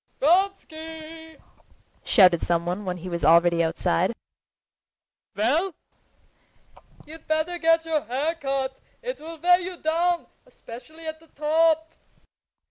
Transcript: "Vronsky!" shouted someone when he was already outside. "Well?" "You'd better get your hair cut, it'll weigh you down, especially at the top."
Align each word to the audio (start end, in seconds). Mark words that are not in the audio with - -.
"Vronsky!" 0.19 1.37
shouted 2.03 2.41
someone 2.41 2.85
when 2.85 2.97
he 2.97 3.07
was 3.07 3.23
already 3.23 3.63
outside. 3.63 4.15
"Well?" 5.35 5.75
"You'd 7.05 7.27
better 7.27 7.59
get 7.59 7.85
your 7.85 8.01
hair 8.05 8.33
cut, 8.33 8.79
it'll 9.03 9.37
weigh 9.37 9.61
you 9.61 9.77
down, 9.77 10.25
especially 10.47 11.05
at 11.05 11.19
the 11.19 11.27
top." 11.27 11.91